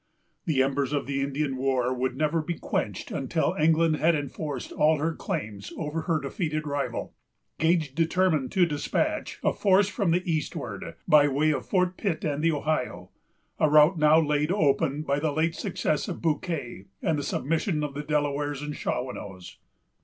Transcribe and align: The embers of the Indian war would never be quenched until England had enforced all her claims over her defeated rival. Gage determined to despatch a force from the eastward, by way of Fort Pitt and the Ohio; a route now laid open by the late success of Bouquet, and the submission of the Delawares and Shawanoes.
The 0.47 0.63
embers 0.63 0.93
of 0.93 1.05
the 1.05 1.21
Indian 1.21 1.55
war 1.57 1.93
would 1.93 2.17
never 2.17 2.41
be 2.41 2.57
quenched 2.57 3.11
until 3.11 3.53
England 3.53 3.97
had 3.97 4.15
enforced 4.15 4.71
all 4.71 4.97
her 4.97 5.13
claims 5.13 5.71
over 5.77 6.01
her 6.01 6.19
defeated 6.19 6.65
rival. 6.65 7.13
Gage 7.59 7.93
determined 7.93 8.51
to 8.53 8.65
despatch 8.65 9.37
a 9.43 9.53
force 9.53 9.89
from 9.89 10.09
the 10.09 10.23
eastward, 10.25 10.95
by 11.07 11.27
way 11.27 11.51
of 11.51 11.67
Fort 11.67 11.97
Pitt 11.97 12.23
and 12.23 12.43
the 12.43 12.51
Ohio; 12.51 13.11
a 13.59 13.69
route 13.69 13.99
now 13.99 14.19
laid 14.19 14.51
open 14.51 15.03
by 15.03 15.19
the 15.19 15.31
late 15.31 15.53
success 15.53 16.07
of 16.07 16.19
Bouquet, 16.19 16.85
and 17.03 17.19
the 17.19 17.23
submission 17.23 17.83
of 17.83 17.93
the 17.93 18.01
Delawares 18.01 18.63
and 18.63 18.73
Shawanoes. 18.73 19.57